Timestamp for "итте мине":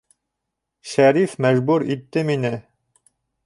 1.97-2.55